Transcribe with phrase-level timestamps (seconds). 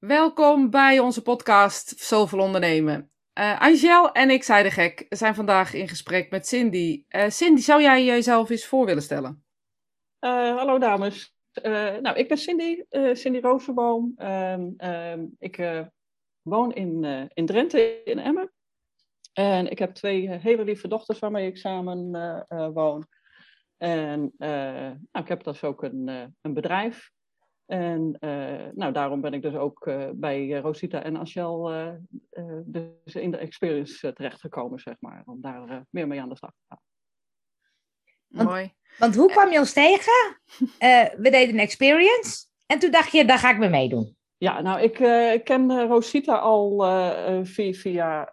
[0.00, 3.10] Welkom bij onze podcast Zoveel Ondernemen.
[3.38, 7.04] Uh, Angel en ik, zei de gek, zijn vandaag in gesprek met Cindy.
[7.08, 9.44] Uh, Cindy, zou jij jezelf eens voor willen stellen?
[10.20, 11.34] Uh, hallo dames.
[12.00, 12.82] nou, ik ben Cindy,
[13.12, 14.12] Cindy Rozenboom.
[14.16, 15.84] Ehm, ehm, ik
[16.42, 17.04] woon in,
[17.34, 18.52] in Drenthe, in Emmen.
[19.32, 22.10] En ik heb twee hele lieve dochters waarmee ik samen
[22.74, 23.06] woon.
[23.76, 26.08] En nou, ik heb dus ook een,
[26.40, 27.10] een bedrijf.
[27.70, 31.92] En uh, nou, daarom ben ik dus ook uh, bij Rosita en uh,
[32.64, 35.22] dus in de experience terechtgekomen, zeg maar.
[35.26, 36.80] Om daar meer mee aan de slag te gaan.
[38.26, 38.72] Want, Mooi.
[38.98, 40.40] Want hoe kwam je ons tegen?
[41.16, 42.46] we deden een experience.
[42.66, 44.16] En toen dacht je, daar ga ik mee meedoen.
[44.36, 44.94] Ja, nou, ik
[45.44, 46.78] ken Rosita al
[47.44, 48.28] via, via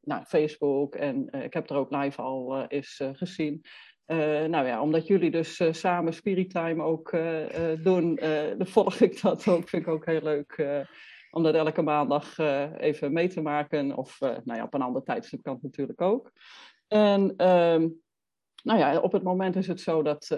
[0.00, 0.94] nou, Facebook.
[0.94, 3.64] En ik heb er ook live al eens gezien.
[4.08, 7.46] Uh, nou ja, omdat jullie dus uh, samen Spirit ook uh,
[7.82, 8.14] doen,
[8.58, 9.68] dan volg ik dat ook.
[9.68, 10.86] Vind ik ook heel leuk
[11.30, 12.38] om dat elke maandag
[12.78, 13.96] even mee te maken.
[13.96, 16.32] Of nou ja, op een ander tijdstip kan natuurlijk ook.
[16.86, 17.88] En ehm,
[18.62, 20.28] nou ja, op het moment is het zo dat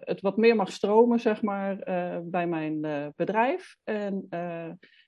[0.00, 1.76] het wat meer mag stromen, zeg maar,
[2.24, 2.80] bij mijn
[3.16, 3.76] bedrijf.
[3.84, 4.26] En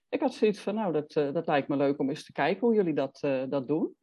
[0.09, 2.75] ik had zoiets van, nou, dat, dat lijkt me leuk om eens te kijken hoe
[2.75, 3.95] jullie dat, dat doen.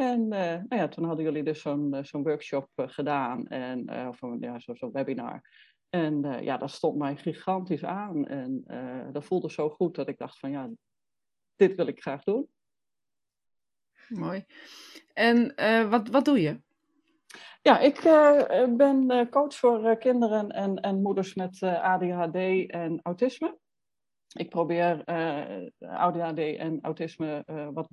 [0.00, 4.20] En uh, nou ja, toen hadden jullie dus zo'n zo'n workshop uh, gedaan, en, of
[4.40, 5.42] ja, zo'n zo webinar.
[5.88, 8.26] En ja, dat stond mij gigantisch aan.
[8.26, 8.64] En
[9.12, 10.70] dat voelde zo goed dat ik dacht van ja,
[11.56, 12.48] dit wil ik graag doen.
[14.08, 14.44] Mooi.
[15.12, 15.54] En
[15.90, 16.60] wat, wat doe je?
[17.62, 18.00] Ja, ik
[18.76, 23.58] ben coach voor kinderen en, en moeders met ADHD en autisme.
[24.32, 25.04] Ik probeer
[25.78, 27.90] ADHD en autisme wat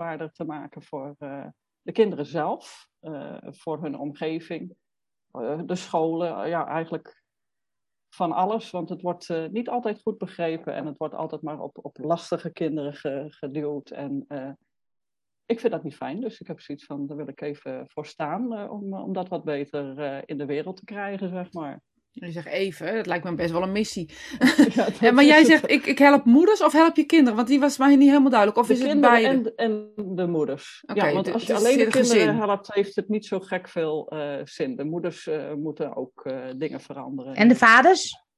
[0.00, 1.46] begrijpelijker te maken voor uh,
[1.82, 4.74] de kinderen zelf, uh, voor hun omgeving,
[5.32, 7.22] uh, de scholen, ja, eigenlijk
[8.14, 8.70] van alles.
[8.70, 12.52] Want het wordt niet altijd goed begrepen en het wordt altijd maar op, op lastige
[12.52, 13.90] kinderen ge, geduwd.
[13.90, 14.26] En
[15.46, 18.06] ik vind dat niet fijn, dus ik heb zoiets van, daar wil ik even voor
[18.06, 21.80] staan om, om dat wat beter in de wereld te krijgen, zeg maar.
[22.12, 24.10] Je zegt even, het lijkt me best wel een missie.
[25.00, 27.36] Ja, maar jij zegt, ik, ik help moeders of help je kinderen?
[27.36, 28.58] Want die was mij niet helemaal duidelijk.
[28.58, 29.28] Of de is het beide?
[29.28, 30.82] En, en de moeders.
[30.94, 32.34] ja, want als je alleen de kinderen gezin.
[32.34, 34.76] helpt, heeft het niet zo gek veel uh, zin.
[34.76, 37.34] De moeders uh, moeten ook uh, dingen veranderen.
[37.34, 38.28] En de vaders?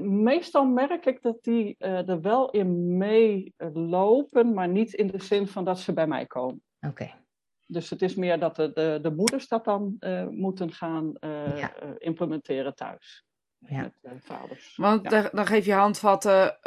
[0.00, 5.64] meestal merk ik dat die er wel in meelopen, maar niet in de zin van
[5.64, 6.62] dat ze bij mij komen.
[6.80, 7.21] Oké.
[7.66, 11.58] Dus het is meer dat de, de, de moeders dat dan uh, moeten gaan uh,
[11.58, 11.72] ja.
[11.82, 13.24] uh, implementeren thuis.
[13.58, 13.92] Ja.
[14.00, 14.76] Met vaders.
[14.76, 15.28] Want ja.
[15.32, 16.58] dan geef je handvatten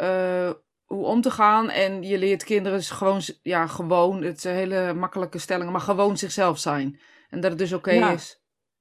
[0.84, 1.70] hoe om te gaan.
[1.70, 6.58] En je leert kinderen gewoon, ja, gewoon, het zijn hele makkelijke stellingen, maar gewoon zichzelf
[6.58, 7.00] zijn.
[7.28, 8.40] En dat het dus oké okay is.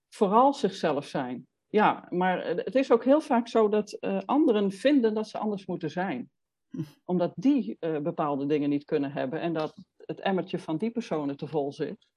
[0.10, 1.48] Vooral zichzelf zijn.
[1.68, 5.92] Ja, maar het is ook heel vaak zo dat anderen vinden dat ze anders moeten
[5.92, 6.30] zijn.
[6.70, 6.82] Hm.
[7.06, 9.42] Omdat die bepaalde dingen niet kunnen hebben.
[9.42, 9.74] En dat
[10.06, 12.08] het emmertje van die personen te vol zit.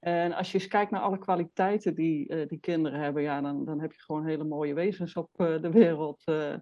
[0.00, 3.64] En als je eens kijkt naar alle kwaliteiten die uh, die kinderen hebben, ja, dan,
[3.64, 6.22] dan heb je gewoon hele mooie wezens op uh, de wereld.
[6.26, 6.54] Uh,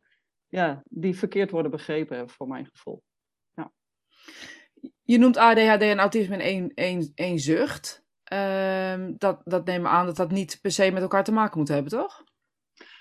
[0.46, 3.02] ja, die verkeerd worden begrepen, voor mijn gevoel.
[3.54, 3.72] Ja.
[5.02, 8.04] Je noemt ADHD en autisme in één, één, één zucht.
[8.22, 11.58] Ehm, dat, dat nemen we aan dat dat niet per se met elkaar te maken
[11.58, 12.24] moet hebben, toch?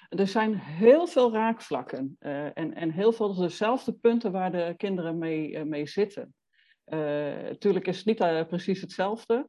[0.10, 5.66] Er zijn heel veel raakvlakken en, en heel veel dezelfde punten waar de kinderen mee,
[5.66, 6.36] mee zitten.
[7.50, 9.48] Natuurlijk is het niet precies hetzelfde,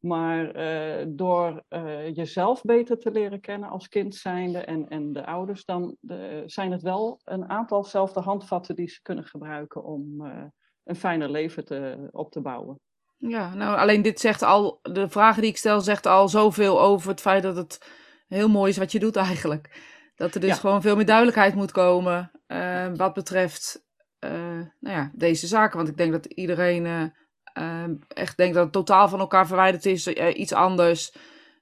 [0.00, 5.26] maar uh, door uh, jezelf beter te leren kennen als kind zijnde en, en de
[5.26, 10.26] ouders, dan de, zijn het wel een aantal zelfde handvatten die ze kunnen gebruiken om
[10.26, 10.42] uh,
[10.84, 12.80] een fijner leven te, op te bouwen.
[13.16, 17.10] Ja, nou alleen dit zegt al, de vragen die ik stel zegt al zoveel over
[17.10, 17.90] het feit dat het
[18.26, 19.82] heel mooi is wat je doet eigenlijk.
[20.14, 20.56] Dat er dus ja.
[20.56, 22.30] gewoon veel meer duidelijkheid moet komen
[22.96, 23.88] wat betreft
[24.78, 25.76] nou ja, deze zaken.
[25.76, 27.12] Want ik denk dat iedereen
[27.58, 31.14] um, echt denk dat het totaal van elkaar verwijderd is, uh, iets anders.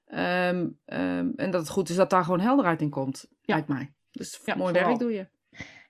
[0.07, 3.53] Um, um, en dat het goed is dat daar gewoon helderheid in komt, ja.
[3.53, 3.93] lijkt mij.
[4.11, 4.87] Dus ja, mooi vooral.
[4.89, 5.27] werk doe je.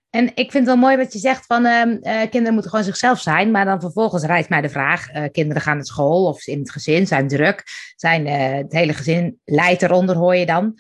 [0.10, 3.20] En ik vind het wel mooi wat je zegt van uh, kinderen moeten gewoon zichzelf
[3.20, 3.52] zijn.
[3.52, 6.72] Maar dan vervolgens rijdt mij de vraag, uh, kinderen gaan naar school of in het
[6.72, 7.64] gezin, zijn druk.
[7.96, 10.74] Zijn, het hele gezin leidt eronder, hoor je dan.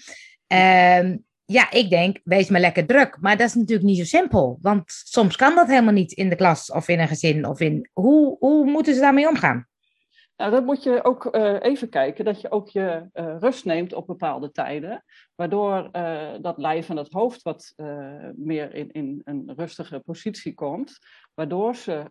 [1.51, 3.17] Ja, ik denk, wees maar lekker druk.
[3.21, 4.57] Maar dat is natuurlijk niet zo simpel.
[4.61, 7.45] Want soms kan dat helemaal niet in de klas of in een gezin.
[7.45, 7.89] Of in...
[7.93, 9.67] hoe, hoe moeten ze daarmee omgaan?
[10.37, 13.93] Nou, dan moet je ook uh, even kijken dat je ook je uh, rust neemt
[13.93, 15.03] op bepaalde tijden.
[15.35, 17.73] Waardoor uh, dat lijf en het hoofd wat
[18.35, 20.97] meer in, in een rustige positie komt.
[21.33, 22.03] Waardoor ze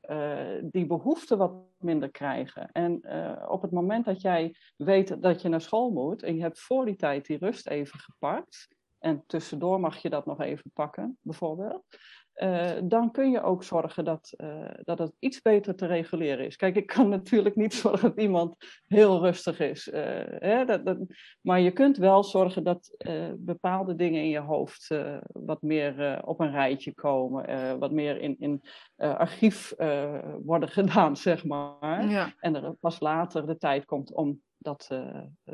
[0.71, 2.69] die behoefte wat minder krijgen.
[2.73, 3.03] En
[3.49, 6.85] op het moment dat jij weet dat je naar school moet en je hebt voor
[6.85, 11.85] die tijd die rust even gepakt en tussendoor mag je dat nog even pakken, bijvoorbeeld.
[12.35, 16.57] uh, dan kun je ook zorgen dat, uh, dat het iets beter te reguleren is.
[16.57, 18.57] Kijk, ik kan natuurlijk niet zorgen dat iemand
[18.87, 19.89] heel rustig is.
[19.89, 19.95] Uh,
[20.27, 20.99] hè, dat, dat,
[21.41, 22.97] maar je kunt wel zorgen dat
[23.37, 24.95] bepaalde dingen in je hoofd
[25.33, 28.63] wat meer op een rijtje komen, wat meer in, in
[28.97, 29.75] archief
[30.43, 32.09] worden gedaan, zeg maar.
[32.09, 32.35] Ja.
[32.39, 34.87] En er pas later de tijd komt om dat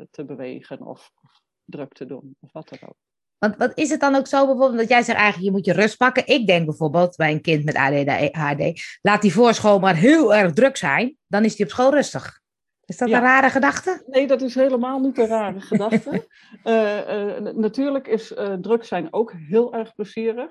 [0.09, 2.95] te bewegen of, of druk te doen, of wat dan ook.
[3.37, 5.73] Want wat is het dan ook zo bijvoorbeeld, dat jij zegt eigenlijk, je moet je
[5.73, 6.27] rust pakken.
[6.27, 10.53] Ik denk bijvoorbeeld bij een kind met ADHD, laat die voor school maar heel erg
[10.53, 12.43] druk zijn, dan is die op school rustig.
[12.85, 14.03] Is dat een rare gedachte?
[14.07, 16.23] Nee, dat is helemaal niet een rare gedachte.
[16.63, 20.49] Uh, uh, natuurlijk is uh, druk zijn ook heel erg plezierig.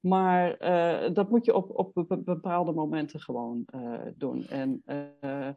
[0.00, 4.46] Maar uh, dat moet je op, op bepaalde momenten gewoon uh, doen.
[4.46, 4.82] En
[5.20, 5.48] uh,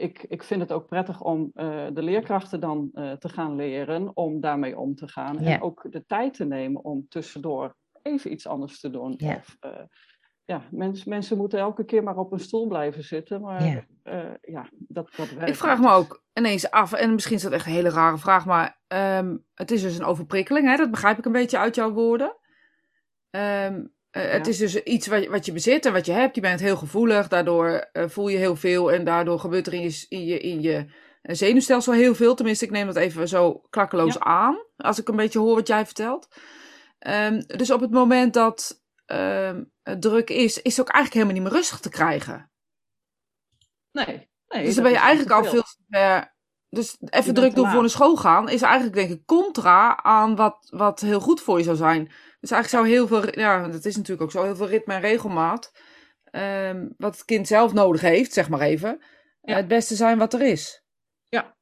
[0.00, 4.78] ik, ik vind het ook prettig om de leerkrachten dan te gaan leren om daarmee
[4.78, 5.38] om te gaan.
[5.38, 9.14] En ook de tijd te nemen om tussendoor even iets anders te doen.
[9.16, 9.36] Ja.
[9.36, 9.56] Of,
[10.44, 13.40] ja, mens, mensen moeten elke keer maar op een stoel blijven zitten.
[13.40, 15.48] Maar ja, ja dat, dat werkt.
[15.48, 18.46] Ik vraag me ook ineens af, en misschien is dat echt een hele rare vraag,
[18.46, 20.76] maar um, het is dus een overprikkeling, hè?
[20.76, 22.38] dat begrijp ik een beetje uit jouw woorden.
[23.30, 26.34] Um, Het is dus iets wat, wat je bezit en wat je hebt.
[26.34, 29.82] Je bent heel gevoelig, daardoor uh, voel je heel veel en daardoor gebeurt er in
[29.82, 30.86] je, in je, in je
[31.22, 32.34] eh, zenuwstelsel heel veel.
[32.34, 34.20] Tenminste, ik neem dat even zo klakkeloos ja.
[34.20, 36.28] aan, als ik een beetje hoor wat jij vertelt.
[37.06, 41.34] Um, dus op het moment dat um, het druk is, is het ook eigenlijk helemaal
[41.34, 42.50] niet meer rustig te krijgen.
[43.92, 44.30] Nee.
[44.48, 46.38] nee dus dan ben je eigenlijk al veel ver
[46.70, 50.66] dus even druk doen voor naar school gaan is eigenlijk denk ik contra aan wat,
[50.70, 52.04] wat heel goed voor je zou zijn.
[52.40, 55.00] Dus eigenlijk zou heel veel, ja, dat is natuurlijk ook zo, heel veel ritme en
[55.00, 55.72] regelmaat,
[56.32, 59.02] um, wat het kind zelf nodig heeft, zeg maar even,
[59.42, 59.56] ja.
[59.56, 60.84] het beste zijn wat er is.
[61.28, 61.56] Ja.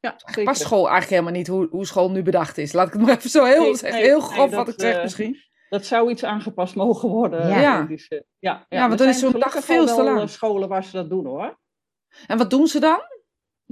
[0.00, 0.44] Ja, zeker.
[0.44, 2.72] Past school eigenlijk helemaal niet hoe, hoe school nu bedacht is.
[2.72, 4.96] Laat ik het maar even zo heel, nee, nee, heel grof nee, wat ik zeg
[4.96, 5.36] uh, misschien.
[5.68, 7.48] Dat zou iets aangepast mogen worden.
[7.48, 7.86] Ja, ja.
[7.88, 8.66] ja, ja.
[8.68, 10.30] ja want dan is zo'n dag veel te lang.
[10.30, 11.58] scholen waar ze dat doen hoor.
[12.26, 13.00] En wat doen ze dan?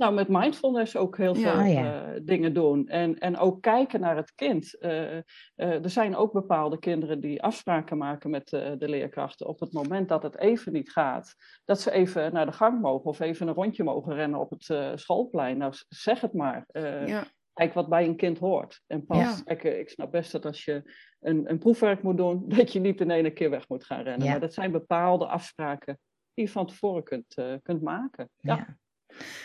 [0.00, 2.12] Nou, met mindfulness ook heel veel ja, ja.
[2.14, 2.88] Uh, dingen doen.
[2.88, 4.76] En, en ook kijken naar het kind.
[4.80, 5.22] Uh, uh,
[5.56, 9.46] er zijn ook bepaalde kinderen die afspraken maken met de leerkrachten.
[9.46, 13.10] Op het moment dat het even niet gaat, dat ze even naar de gang mogen
[13.10, 15.58] of even een rondje mogen rennen op het schoolplein.
[15.58, 16.66] Nou, zeg het maar.
[17.06, 17.24] Ja.
[17.52, 18.82] Kijk wat bij een kind hoort.
[18.86, 22.72] En pas, kijk, ik snap best dat als je een, een proefwerk moet doen, dat
[22.72, 24.28] je niet in ene keer weg moet gaan rennen.
[24.28, 25.98] Maar dat zijn bepaalde afspraken
[26.34, 28.30] die je van tevoren kunt, kunt maken.
[28.36, 28.78] ja.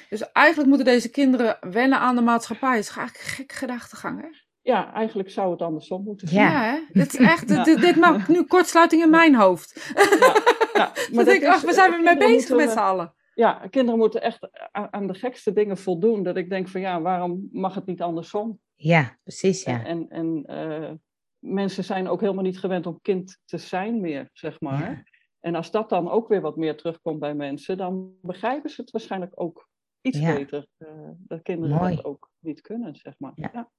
[0.09, 2.75] Dus eigenlijk moeten deze kinderen wennen aan de maatschappij.
[2.75, 4.27] Het is eigenlijk een gekke gedachtegang, hè?
[4.61, 6.51] Ja, eigenlijk zou het andersom moeten zijn.
[6.51, 6.79] Ja, hè?
[6.91, 7.63] Dit, is echt, ja.
[7.63, 9.93] dit, dit, maakt nu kortsluiting in mijn hoofd.
[9.95, 10.35] Ja,
[10.73, 10.91] ja.
[11.13, 13.13] Maar denk ik, ach, we zijn er mee bezig met z'n allen.
[13.33, 16.23] Ja, kinderen moeten echt aan de gekste dingen voldoen.
[16.23, 18.59] Dat ik denk van ja, waarom mag het niet andersom?
[18.75, 19.85] Ja, precies, ja.
[19.85, 20.91] En, en uh,
[21.39, 25.03] mensen zijn ook helemaal niet gewend om kind te zijn meer, zeg maar.
[25.45, 28.91] En als dat dan ook weer wat meer terugkomt bij mensen, dan begrijpen ze het
[28.91, 29.69] waarschijnlijk ook
[30.01, 30.33] iets ja.
[30.33, 30.67] beter.
[30.77, 30.87] Uh,
[31.17, 31.95] dat kinderen Mooi.
[31.95, 33.31] dat ook niet kunnen, zeg maar.
[33.35, 33.49] Ja.
[33.53, 33.69] ja.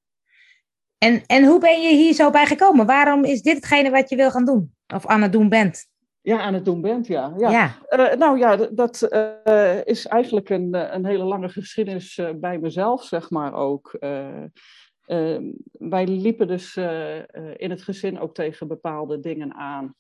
[0.98, 2.86] En, en hoe ben je hier zo bij gekomen?
[2.86, 4.74] Waarom is dit hetgene wat je wil gaan doen?
[4.94, 5.86] Of aan het doen bent?
[6.20, 7.34] Ja, aan het doen bent, ja.
[7.38, 7.50] ja.
[7.50, 7.78] ja.
[7.90, 13.30] Uh, nou ja, dat uh, is eigenlijk een, een hele lange geschiedenis bij mezelf, zeg
[13.30, 13.96] maar ook.
[15.70, 16.76] wij liepen dus
[17.56, 19.94] in het gezin ook tegen bepaalde dingen aan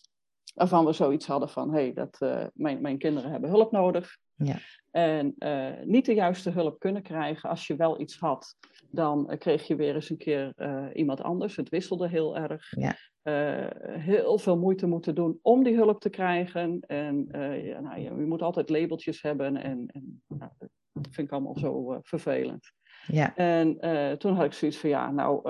[0.56, 4.16] waarvan we zoiets hadden van, hé, hey, dat uh, mijn, mijn kinderen hebben hulp nodig.
[4.34, 4.56] Ja.
[4.90, 7.50] En uh, niet de juiste hulp kunnen krijgen.
[7.50, 8.56] Als je wel iets had,
[8.90, 10.54] dan uh, kreeg je weer eens een keer
[10.94, 11.56] iemand anders.
[11.56, 12.72] Het wisselde heel erg.
[12.78, 12.96] Ja.
[13.98, 16.80] heel veel moeite moeten doen om die hulp te krijgen.
[16.80, 17.28] En
[17.62, 19.56] ja, nou, je, je, moet altijd labeltjes hebben.
[19.56, 20.50] En, en nou,
[20.92, 22.72] dat vind ik allemaal zo vervelend.
[23.06, 23.36] Ja.
[23.36, 23.78] En
[24.18, 25.42] toen had ik zoiets van, ja, nou,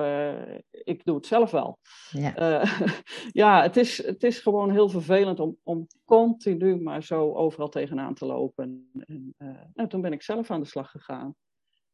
[0.86, 1.78] ik doe het zelf wel.
[2.10, 2.80] Ja, uh,
[3.42, 8.14] ja het, is, het is gewoon heel vervelend om, om continu maar zo overal tegenaan
[8.14, 8.90] te lopen.
[8.98, 9.34] En
[9.74, 11.34] nou, toen ben ik zelf aan de slag gegaan.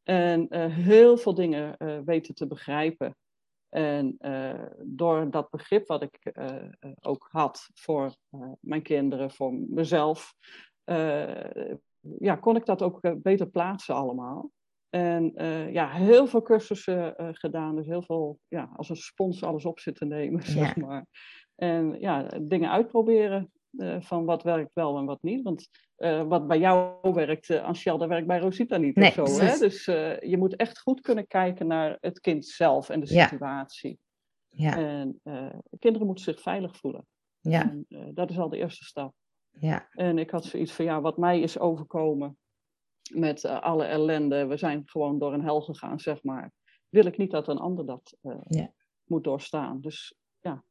[0.03, 3.15] En heel veel dingen weten te begrijpen.
[3.69, 4.17] En
[4.83, 6.31] door dat begrip wat ik
[7.01, 8.15] ook had voor
[8.59, 10.35] mijn kinderen, voor mezelf,
[12.19, 14.49] ja, kon ik dat ook beter plaatsen allemaal.
[14.93, 17.75] En uh, ja, heel veel cursussen uh, gedaan.
[17.75, 21.05] Dus heel veel, ja, als een spons alles op zitten nemen, zeg maar.
[21.55, 25.43] En ja, dingen uitproberen uh, van wat werkt wel en wat niet.
[25.43, 25.69] Want
[26.27, 29.43] wat bij jou werkt, uh, dat werkt bij Rosita niet nee, of zo.
[29.43, 29.57] Hè?
[29.57, 29.85] Dus
[30.29, 33.99] je moet echt goed kunnen kijken naar het kind zelf en de situatie.
[34.49, 34.77] Ja.
[34.77, 35.21] En
[35.79, 37.07] kinderen moeten zich veilig voelen.
[37.39, 37.61] Ja.
[37.61, 39.13] En, dat is al de eerste stap.
[39.49, 39.87] Ja.
[39.91, 42.37] En ik had zoiets van, ja, wat mij is overkomen,
[43.11, 46.51] met uh, alle ellende, we zijn gewoon door een hel gegaan, zeg maar.
[46.89, 48.73] Wil ik niet dat een ander dat uh, ja.
[49.03, 49.81] moet doorstaan.
[49.81, 50.63] Dus ja,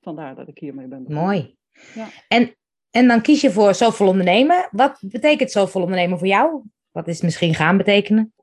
[0.00, 1.04] vandaar dat ik hiermee ben.
[1.08, 1.56] Mooi.
[1.94, 2.08] Ja.
[2.28, 2.56] En,
[2.90, 4.68] en dan kies je voor zoveel ondernemen.
[4.70, 6.62] Wat betekent zoveel ondernemen voor jou?
[6.90, 8.34] Wat is misschien gaan betekenen?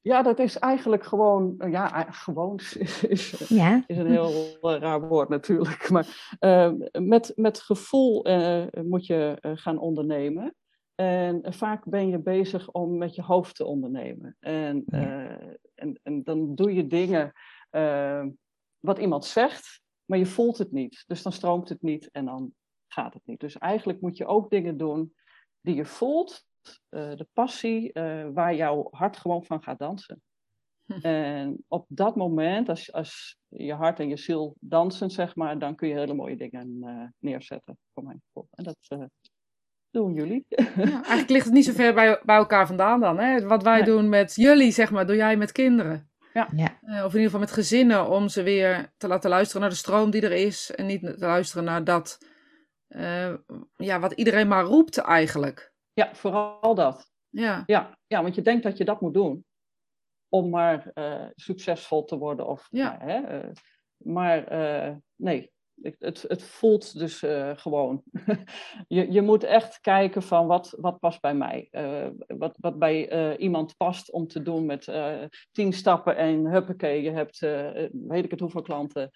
[0.00, 3.84] Ja, dat is eigenlijk gewoon, ja, gewoon is, is, ja.
[3.86, 5.90] is een heel raar woord natuurlijk.
[5.90, 10.54] Maar uh, met, met gevoel uh, moet je uh, gaan ondernemen.
[10.94, 14.36] En vaak ben je bezig om met je hoofd te ondernemen.
[14.40, 14.84] En,
[15.74, 17.32] en, en dan doe je dingen
[18.80, 21.04] wat iemand zegt, maar je voelt het niet.
[21.06, 22.52] Dus dan stroomt het niet en dan
[22.86, 23.40] gaat het niet.
[23.40, 25.14] Dus eigenlijk moet je ook dingen doen
[25.60, 26.44] die je voelt,
[26.90, 27.90] uh, de passie,
[28.32, 30.22] waar jouw hart gewoon van gaat dansen.
[30.84, 31.00] Hm.
[31.00, 35.74] En op dat moment, als, als je hart en je ziel dansen, zeg maar, dan
[35.74, 36.78] kun je hele mooie dingen
[37.18, 38.48] neerzetten, voor mijn gevoel.
[38.50, 38.76] En dat
[39.92, 40.44] doen jullie.
[40.48, 43.18] Ja, eigenlijk ligt het niet zo ver bij, bij elkaar vandaan dan.
[43.18, 43.46] Hè?
[43.46, 46.10] Wat wij doen met jullie, zeg maar, doe jij met kinderen.
[46.32, 46.48] Ja.
[46.56, 46.78] ja.
[46.80, 50.10] of in ieder geval met gezinnen, om ze weer te laten luisteren naar de stroom
[50.10, 50.70] die er is.
[50.74, 52.18] En niet te luisteren naar dat,
[53.76, 55.72] ja, wat iedereen maar roept eigenlijk.
[55.92, 57.10] Ja, vooral dat.
[57.28, 57.62] Ja.
[57.66, 59.44] Ja, ja, want je denkt dat je dat moet doen
[60.32, 62.46] om maar uh, succesvol te worden.
[62.46, 62.96] Of, ja.
[62.96, 63.50] Nou, hè, uh,
[63.96, 65.52] maar uh, nee,
[65.98, 67.24] het, het voelt dus
[67.54, 68.02] gewoon.
[68.88, 71.68] je, je moet echt kijken van wat, wat past bij mij.
[72.26, 74.92] wat, wat bij iemand past om te doen met
[75.52, 77.38] tien stappen en huppakee, je hebt
[77.92, 79.10] weet ik het hoeveel klanten.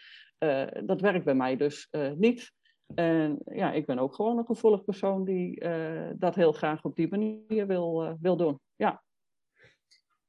[0.85, 2.53] dat werkt bij mij dus niet.
[2.95, 5.65] En ja, ik ben ook gewoon een gevoelig persoon die
[6.17, 8.61] dat heel graag op die manier wil, wil doen.
[8.77, 9.05] Ja.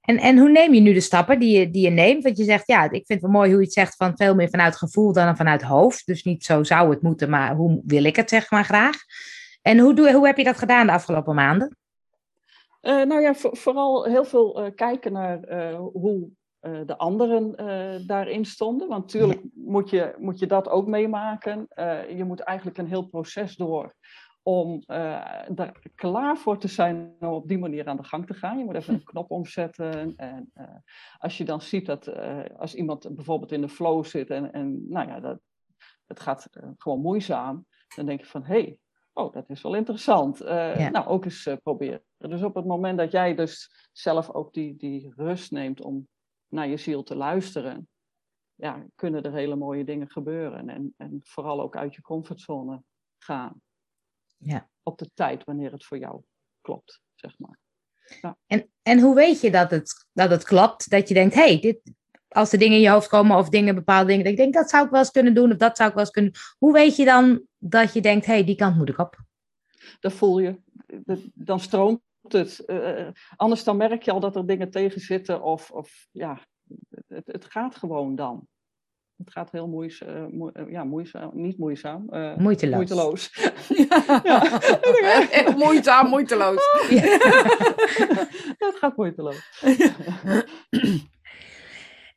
[0.07, 2.23] En, en hoe neem je nu de stappen die je, die je neemt?
[2.23, 4.35] Want je zegt, ja, ik vind het wel mooi hoe je het zegt van veel
[4.35, 6.05] meer vanuit gevoel dan vanuit hoofd.
[6.05, 8.95] Dus niet zo zou het moeten, maar hoe wil ik het zeg maar graag.
[9.61, 11.77] En hoe, doe, hoe heb je dat gedaan de afgelopen maanden?
[12.81, 15.39] Uh, nou ja, vooral heel veel kijken naar
[15.93, 16.29] hoe
[16.61, 17.55] uh, de anderen
[18.07, 18.87] daarin stonden.
[18.87, 21.67] Want natuurlijk moet je, moet je dat ook meemaken.
[22.15, 23.93] Je moet eigenlijk een heel proces door
[24.47, 24.83] om
[25.47, 28.57] daar klaar voor te zijn om op die manier aan de gang te gaan.
[28.57, 30.15] Je moet even een knop omzetten.
[30.15, 30.51] En
[31.17, 32.09] als je dan ziet dat
[32.57, 35.39] als iemand bijvoorbeeld in de flow zit en, en nou ja, dat,
[36.05, 38.77] het gaat gewoon moeizaam, dan denk je van hé, hey,
[39.13, 40.37] oh, dat is wel interessant.
[40.37, 40.89] Ja.
[40.89, 42.03] Nou, ook eens proberen.
[42.17, 46.07] Dus op het moment dat jij dus zelf ook die, die rust neemt om
[46.47, 47.89] naar je ziel te luisteren,
[48.55, 50.69] ja, kunnen er hele mooie dingen gebeuren.
[50.69, 52.83] En, en vooral ook uit je comfortzone
[53.17, 53.61] gaan.
[54.37, 54.69] Ja.
[54.83, 56.21] Op de tijd wanneer het voor jou
[56.61, 57.59] klopt, zeg maar.
[58.21, 58.37] Ja.
[58.47, 60.89] En, en hoe weet je dat het, dat het klopt?
[60.89, 61.79] Dat je denkt, hé, hey, dit,
[62.27, 64.69] als er dingen in je hoofd komen of dingen, bepaalde dingen, dat ik denk, dat
[64.69, 66.95] zou ik wel eens kunnen doen of dat zou ik wel eens kunnen Hoe weet
[66.95, 69.19] je dan dat je denkt, hé, hey, die kant moet ik op?
[69.99, 70.59] Dat voel je.
[71.33, 72.63] Dan stroomt het.
[72.65, 76.39] Uh, anders dan merk je al dat er dingen tegen zitten of, of ja,
[77.07, 78.47] het, het gaat gewoon dan.
[79.17, 82.07] Het gaat heel moeizaam, uh, moe, ja, moeizaam, niet moeizaam.
[82.09, 82.75] Uh, moeiteloos.
[82.75, 83.31] Moeiteloos.
[83.67, 84.21] ja.
[84.23, 85.31] ja.
[85.31, 86.63] Echt moeizaam, moeiteloos.
[86.89, 87.01] ja,
[88.67, 89.49] het gaat moeiteloos.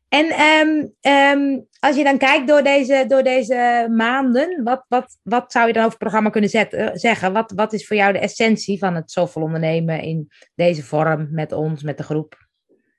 [0.08, 5.52] En um, um, als je dan kijkt door deze, door deze maanden, wat, wat, wat
[5.52, 7.32] zou je dan over het programma kunnen zetten, zeggen?
[7.32, 11.52] Wat, wat is voor jou de essentie van het zoveel ondernemen in deze vorm met
[11.52, 12.48] ons, met de groep?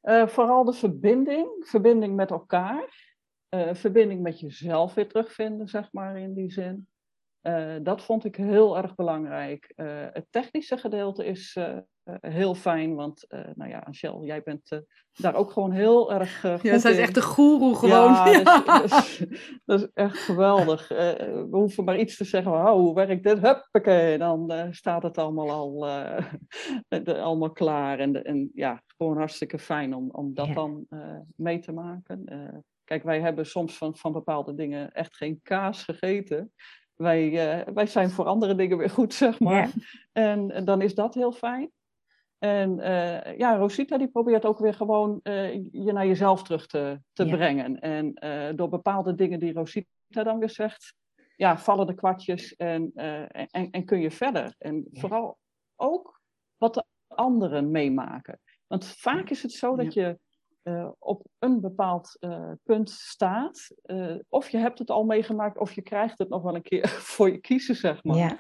[0.04, 3.11] Uh, vooral de verbinding, verbinding met elkaar,
[3.56, 6.88] uh, verbinding met jezelf weer terugvinden, zeg maar in die zin.
[7.42, 9.74] Uh, dat vond ik heel erg belangrijk.
[10.14, 11.58] het technische gedeelte is
[12.22, 14.82] heel fijn, want nou ja, Angel, jij bent
[15.12, 18.14] daar ook gewoon heel erg Ja, zij is echt de goeroe gewoon.
[18.16, 18.44] Ja, ja.
[18.44, 20.88] Dat, is, dat, is, dat, is, echt geweldig.
[20.88, 23.40] we hoeven maar iets te zeggen, oh, hoe werkt dit?
[23.40, 25.88] Huppakee, dan staat het allemaal al
[27.28, 28.00] allemaal klaar.
[28.00, 30.54] En, en ja, gewoon hartstikke fijn om, om dat ja.
[30.54, 30.88] dan
[31.36, 32.24] mee te maken.
[32.92, 36.54] Kijk, wij hebben soms van, van bepaalde dingen echt geen kaas gegeten.
[36.96, 37.32] Wij,
[37.74, 39.68] wij zijn voor andere dingen weer goed, zeg maar.
[39.68, 39.72] Ja.
[40.12, 41.72] En, en dan is dat heel fijn.
[42.38, 47.02] En uh, ja, Rosita die probeert ook weer gewoon uh, je naar jezelf terug te,
[47.14, 47.36] te ja.
[47.36, 47.80] brengen.
[47.80, 48.14] En
[48.56, 50.96] door bepaalde dingen die Rosita dan weer zegt,
[51.36, 54.56] ja, vallen de kwartjes en, en, en, kun je verder.
[54.58, 55.00] En ja.
[55.00, 55.38] vooral
[55.76, 56.22] ook
[56.58, 58.40] wat de anderen meemaken.
[58.68, 60.20] Want vaak is het zo dat je
[61.00, 62.18] op een bepaald
[62.64, 63.68] punt staat.
[64.30, 67.32] of je hebt het al meegemaakt, of je krijgt het nog wel een keer voor
[67.32, 68.18] je kiezen, zeg maar.
[68.18, 68.38] Ja.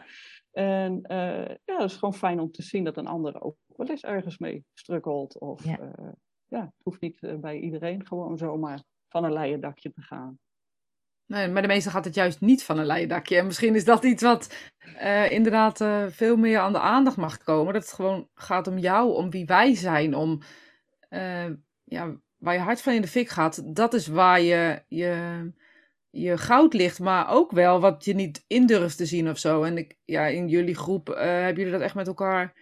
[0.51, 3.87] En uh, ja, het is gewoon fijn om te zien dat een ander ook wel
[3.87, 5.39] eens ergens mee strukkelt.
[5.39, 6.09] Of ja, uh,
[6.47, 10.39] ja het hoeft niet uh, bij iedereen gewoon zomaar van een leien dakje te gaan.
[11.25, 13.37] Nee, maar de meeste gaat het juist niet van een leien dakje.
[13.37, 14.71] En misschien is dat iets wat
[15.29, 15.77] inderdaad
[16.13, 17.73] veel meer aan de aandacht mag komen.
[17.73, 20.41] Dat het gewoon gaat om jou, om wie wij zijn, om
[21.91, 23.75] ja, waar je hart van in de fik gaat.
[23.75, 25.51] Dat is waar je je
[26.09, 29.63] je goud ligt, maar ook wel wat je niet in durft te zien of zo.
[29.63, 32.53] En ik, ja, in jullie groep uh, hebben jullie dat echt met elkaar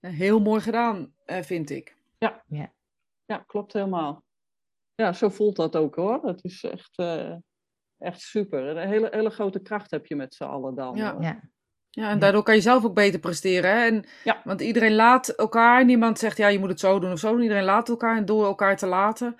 [0.00, 1.96] heel mooi gedaan, vind ik.
[2.18, 2.44] Ja.
[2.48, 2.72] ja.
[3.24, 4.24] ja, klopt helemaal.
[4.94, 6.26] Ja, zo voelt dat ook hoor.
[6.26, 7.02] Het is echt,
[7.98, 8.76] echt super.
[8.76, 10.96] Een hele, hele grote kracht heb je met z'n allen dan.
[10.96, 11.16] Ja.
[11.20, 11.40] ja.
[11.94, 13.70] Ja, en daardoor kan je zelf ook beter presteren.
[13.70, 13.86] Hè?
[13.86, 14.40] En, ja.
[14.44, 15.84] Want iedereen laat elkaar.
[15.84, 17.42] Niemand zegt, ja, je moet het zo doen of zo doen.
[17.42, 18.16] Iedereen laat elkaar.
[18.16, 19.36] En door elkaar te laten,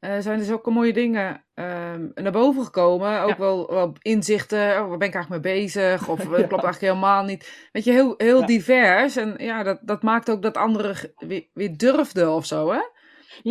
[0.00, 3.20] uh, zijn dus ook mooie dingen uh, naar boven gekomen.
[3.20, 4.70] Ook wel, wel, inzichten.
[4.70, 6.08] Oh, waar ben ik eigenlijk mee bezig?
[6.08, 7.68] Of het klopt eigenlijk helemaal niet.
[7.72, 9.16] Weet je, heel, heel divers.
[9.16, 12.80] En ja, dat, dat maakt ook dat anderen weer, weer durfden of zo, hè?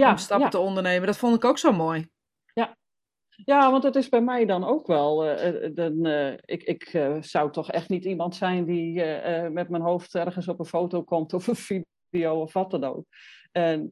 [0.10, 1.08] Om stappen te ondernemen.
[1.08, 2.10] Dat vond ik ook zo mooi.
[2.54, 2.78] Ja,
[3.46, 5.26] want het is bij mij dan ook wel.
[5.28, 9.04] Uh, dan, uh, ik ik uh, zou toch echt niet iemand zijn die
[9.50, 13.06] met mijn hoofd ergens op een foto komt of een video of wat dan ook.
[13.52, 13.90] En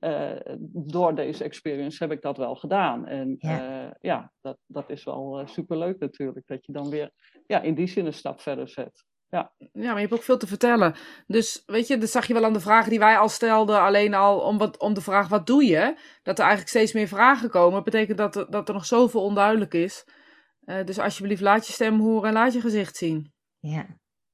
[0.62, 3.08] door deze experience heb ik dat wel gedaan.
[3.08, 6.48] En ja, ja dat, dat is wel superleuk natuurlijk.
[6.48, 7.12] Dat je dan weer
[7.48, 9.05] ja, in die zin een stap verder zet.
[9.29, 9.51] Ja.
[9.57, 10.95] ja, maar je hebt ook veel te vertellen.
[11.27, 13.81] Dus weet je, dat zag je wel aan de vragen die wij al stelden.
[13.81, 15.95] Alleen al om, wat, om de vraag wat doe je?
[16.24, 17.74] Dat er eigenlijk steeds meer vragen komen.
[17.74, 20.05] Dat betekent dat er, dat er nog zoveel onduidelijk is.
[20.65, 23.33] Uh, dus alsjeblieft, laat je stem horen en laat je gezicht zien.
[23.59, 23.86] Ja.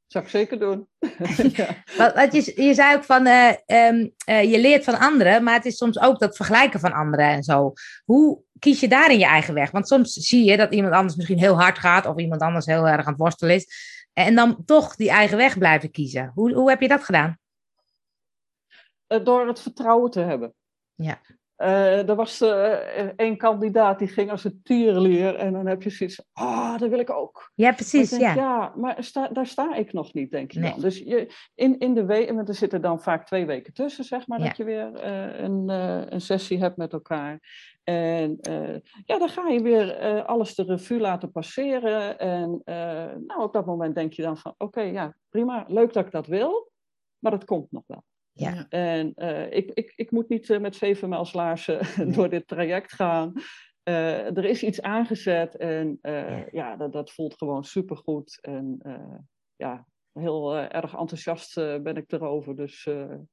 [0.07, 0.87] Zou ik zeker doen.
[1.59, 1.67] ja.
[1.97, 5.53] wat, wat je, je zei ook van, uh, um, uh, je leert van anderen, maar
[5.53, 7.73] het is soms ook dat vergelijken van anderen en zo.
[8.05, 9.71] Hoe kies je daarin je eigen weg?
[9.71, 12.87] Want soms zie je dat iemand anders misschien heel hard gaat of iemand anders heel
[12.87, 13.94] erg aan het worstelen is.
[14.15, 16.31] En dan toch die eigen weg blijven kiezen.
[16.33, 17.39] Hoe, hoe heb je dat gedaan?
[19.07, 20.53] Eh, door het vertrouwen te hebben.
[20.93, 21.21] Ja.
[21.57, 22.71] Uh, er was uh,
[23.15, 26.89] één kandidaat die ging als een tierlier en dan heb je zoiets ah, oh, dat
[26.89, 27.51] wil ik ook.
[27.53, 28.09] Ja, precies.
[28.09, 28.33] Denk, ja.
[28.33, 30.71] ja, maar sta, daar sta ik nog niet, denk nee.
[30.71, 30.79] dan.
[30.79, 34.39] Dus je, in, in de week, er zitten dan vaak twee weken tussen, zeg maar,
[34.39, 34.45] ja.
[34.45, 35.69] dat je weer uh, een,
[36.13, 37.39] een sessie hebt met elkaar.
[37.83, 38.37] En
[39.05, 42.19] ja, dan ga je weer alles de revue laten passeren.
[42.19, 42.61] En
[43.27, 46.11] nou, op dat moment denk je dan van, oké, okay, ja, prima, leuk dat ik
[46.11, 46.71] dat wil,
[47.19, 48.03] maar dat komt nog wel.
[48.37, 48.65] Ja.
[48.69, 51.79] En uh, ik, ik, ik moet niet uh, met zeven mijls laarzen
[52.15, 53.33] door dit traject gaan.
[53.83, 56.45] Uh, er is iets aangezet en ja.
[56.51, 58.37] ja, dat, dat voelt gewoon supergoed.
[58.41, 58.79] En
[59.55, 62.55] ja, heel erg enthousiast ben ik erover.
[62.55, 62.83] Dus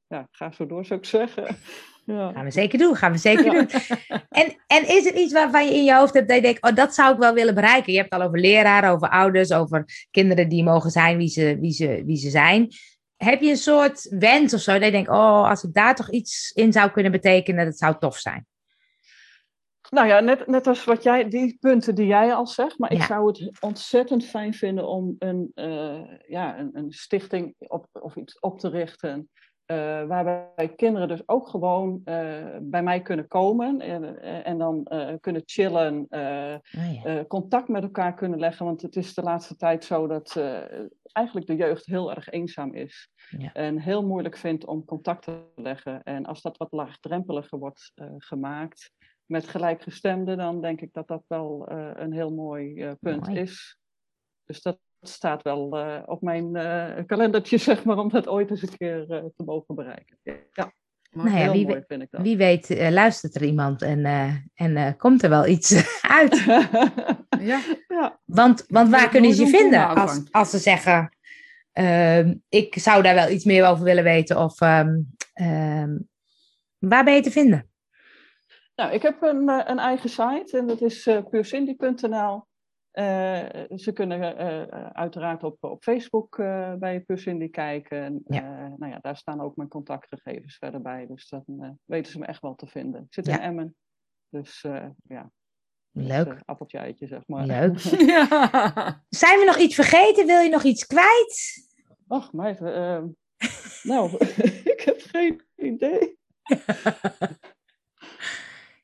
[0.07, 1.45] ja, ga zo door, zou ik zeggen.
[2.05, 2.31] Ja.
[2.31, 3.67] Gaan we zeker doen, gaan we zeker doen.
[4.29, 6.75] En, en is er iets waarvan je in je hoofd hebt dat je denkt, oh,
[6.75, 7.91] dat zou ik wel willen bereiken?
[7.91, 11.57] Je hebt het al over leraren, over ouders, over kinderen die mogen zijn wie ze,
[11.59, 12.67] wie ze, wie ze zijn
[13.23, 14.73] heb je een soort wens of zo?
[14.73, 17.95] Dat je denkt, oh, als ik daar toch iets in zou kunnen betekenen, dat zou
[17.99, 18.47] tof zijn.
[19.89, 23.01] Nou ja, net, net als wat jij, die punten die jij al zegt, maar ik
[23.01, 28.39] zou het ontzettend fijn vinden om een, uh, ja, een, een stichting op, of iets
[28.39, 29.29] op te richten.
[29.73, 34.87] Uh, waarbij kinderen dus ook gewoon uh, bij mij kunnen komen en, en dan
[35.19, 36.57] kunnen chillen, oh
[37.03, 37.25] ja.
[37.27, 38.65] contact met elkaar kunnen leggen.
[38.65, 40.41] Want het is de laatste tijd zo dat
[41.11, 43.09] eigenlijk de jeugd heel erg eenzaam is.
[43.37, 43.53] Ja.
[43.53, 46.03] En heel moeilijk vindt om contact te leggen.
[46.03, 48.91] En als dat wat laagdrempeliger wordt gemaakt
[49.25, 53.39] met gelijkgestemden, dan denk ik dat dat wel een heel mooi punt mooi.
[53.39, 53.77] is.
[54.43, 54.79] Dus dat
[55.09, 56.51] staat wel op mijn
[57.05, 60.17] kalendertje, zeg maar, om dat ooit eens een keer te mogen bereiken.
[60.23, 60.73] Ja.
[61.11, 62.21] Maar nou ja, wie, mooi, vind ik dat.
[62.21, 64.05] wie weet luistert er iemand en,
[64.53, 65.75] en komt er wel iets
[66.19, 66.43] uit.
[67.39, 67.59] ja.
[67.87, 68.19] ja.
[68.25, 71.09] Want, want waar kunnen ze je vinden als, als ze zeggen,
[71.73, 76.09] uh, ik zou daar wel iets meer over willen weten of um, um,
[76.77, 77.71] waar ben je te vinden?
[78.75, 82.45] Nou, ik heb een, eh, een eigen site en dat is uh, puurcindy.nl.
[82.93, 88.21] Uh, ze kunnen uh, uiteraard op, op Facebook uh, bij Puurcindy kijken.
[88.25, 88.73] Ja.
[88.77, 91.07] nou ja, daar staan ook mijn contactgegevens verder bij.
[91.07, 93.01] Dus dan weten ze me echt wel te vinden.
[93.01, 93.33] Ik zit ja.
[93.33, 93.75] in Emmen.
[94.29, 94.65] Dus
[95.03, 95.31] ja,
[95.93, 96.29] Leuk.
[96.29, 97.45] Dus, appeltje eitje, zeg maar.
[97.45, 97.77] Leuk.
[98.13, 99.03] ja.
[99.09, 100.25] Zijn we nog iets vergeten?
[100.25, 101.67] Wil je nog iets kwijt?
[102.07, 102.61] Ach, meid.
[102.61, 103.03] Uh,
[103.83, 104.17] nou,
[104.73, 106.17] ik heb geen idee.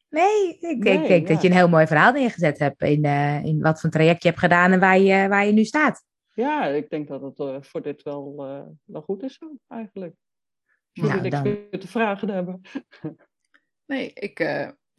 [0.10, 1.28] nee, ik denk, nee, ja.
[1.28, 4.30] dat je een heel mooi verhaal neergezet hebt in, uh, in wat voor traject je
[4.30, 6.04] hebt gedaan en waar je, waar je nu staat.
[6.34, 8.36] Ja, ik denk dat het uh, voor dit wel,
[8.86, 10.15] wel goed is zo, eigenlijk.
[10.93, 11.43] Ik nou, niks dan...
[11.43, 12.62] meer te vragen hebben.
[13.86, 14.39] nee, ik,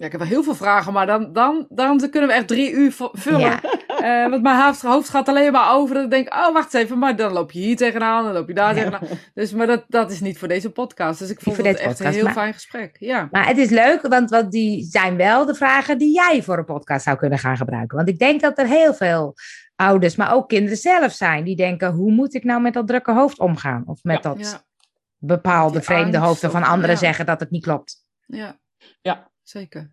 [0.01, 2.73] ja, ik heb wel heel veel vragen, maar dan, dan, dan kunnen we echt drie
[2.73, 3.41] uur vullen.
[3.41, 3.61] Ja.
[4.03, 6.85] Uh, want mijn hoofd, hoofd, gaat alleen maar over dat ik denk, oh wacht eens
[6.85, 8.83] even, maar dan loop je hier tegenaan, dan loop je daar ja.
[8.83, 9.19] tegenaan.
[9.35, 11.19] Dus, maar dat, dat is niet voor deze podcast.
[11.19, 12.97] Dus ik vond het echt podcast, een heel maar, fijn gesprek.
[12.99, 13.29] Ja.
[13.31, 16.65] Maar het is leuk, want, want die zijn wel de vragen die jij voor een
[16.65, 17.97] podcast zou kunnen gaan gebruiken.
[17.97, 19.35] Want ik denk dat er heel veel
[19.77, 23.13] ouders, maar ook kinderen zelf zijn, die denken, hoe moet ik nou met dat drukke
[23.13, 23.83] hoofd omgaan?
[23.87, 24.35] Of met ja.
[24.35, 24.67] dat
[25.19, 28.05] bepaalde vreemde hoofd van anderen zeggen dat het niet klopt.
[28.27, 28.59] Ja.
[29.03, 29.93] Ja, zeker.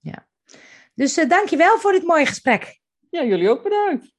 [0.00, 0.26] Ja.
[0.94, 2.80] Dus uh, dankjewel voor dit mooie gesprek.
[3.18, 4.12] Ja, jullie ook bedankt.